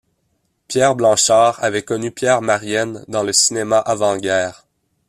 Pierre 0.67 0.95
Blanchar 0.95 1.63
avait 1.63 1.83
connu 1.83 2.09
Pierre 2.11 2.41
Marienne 2.41 3.05
dans 3.07 3.21
le 3.21 3.33
cinéma 3.33 3.77
avant 3.77 4.17
guerre. 4.17 4.65